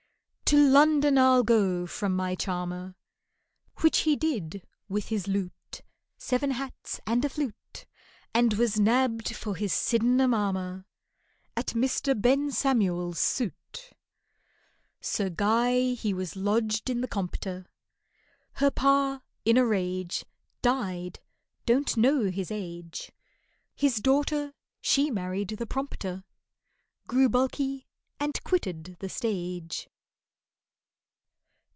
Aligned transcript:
"To 0.53 0.59
London 0.69 1.17
I'll 1.17 1.43
go 1.45 1.87
from 1.87 2.13
my 2.13 2.35
charmer." 2.35 2.95
Which 3.79 3.99
he 3.99 4.17
did, 4.17 4.67
with 4.89 5.05
his 5.07 5.25
loot 5.25 5.81
(Seven 6.17 6.51
hats 6.51 6.99
and 7.07 7.23
a 7.23 7.29
flute), 7.29 7.85
And 8.33 8.55
was 8.55 8.77
nabbed 8.77 9.33
for 9.33 9.55
his 9.55 9.71
Sydenham 9.71 10.33
armour 10.33 10.85
At 11.55 11.67
MR. 11.67 12.21
BEN 12.21 12.51
SAMUEL'S 12.51 13.17
suit. 13.17 13.91
SIR 14.99 15.29
GUY 15.29 15.93
he 15.93 16.13
was 16.13 16.35
lodged 16.35 16.89
in 16.89 16.99
the 16.99 17.07
Compter, 17.07 17.65
Her 18.55 18.71
pa, 18.71 19.21
in 19.45 19.55
a 19.55 19.65
rage, 19.65 20.25
Died 20.61 21.21
(don't 21.65 21.95
know 21.95 22.25
his 22.29 22.51
age), 22.51 23.13
His 23.73 24.01
daughter, 24.01 24.53
she 24.81 25.09
married 25.09 25.51
the 25.51 25.65
prompter, 25.65 26.25
Grew 27.07 27.29
bulky 27.29 27.87
and 28.19 28.43
quitted 28.43 28.97
the 28.99 29.07
stage. 29.07 29.87